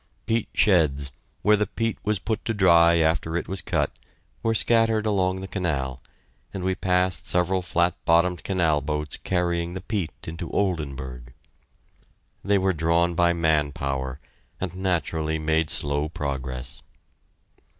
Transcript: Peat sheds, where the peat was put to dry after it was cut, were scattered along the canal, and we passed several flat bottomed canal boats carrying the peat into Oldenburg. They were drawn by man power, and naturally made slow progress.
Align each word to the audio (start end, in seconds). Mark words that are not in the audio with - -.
Peat 0.25 0.49
sheds, 0.55 1.11
where 1.43 1.55
the 1.55 1.67
peat 1.67 1.99
was 2.03 2.17
put 2.17 2.43
to 2.43 2.55
dry 2.55 2.97
after 2.97 3.37
it 3.37 3.47
was 3.47 3.61
cut, 3.61 3.91
were 4.41 4.55
scattered 4.55 5.05
along 5.05 5.41
the 5.41 5.47
canal, 5.47 6.01
and 6.51 6.63
we 6.63 6.73
passed 6.73 7.29
several 7.29 7.61
flat 7.61 7.93
bottomed 8.03 8.43
canal 8.43 8.81
boats 8.81 9.17
carrying 9.17 9.75
the 9.75 9.79
peat 9.81 10.11
into 10.27 10.49
Oldenburg. 10.49 11.33
They 12.43 12.57
were 12.57 12.73
drawn 12.73 13.13
by 13.13 13.33
man 13.33 13.73
power, 13.73 14.19
and 14.59 14.73
naturally 14.75 15.37
made 15.37 15.69
slow 15.69 16.09
progress. 16.09 16.81